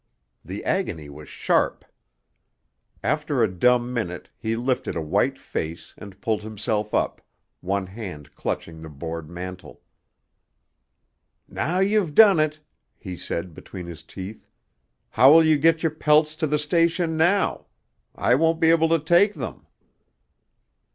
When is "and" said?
5.95-6.19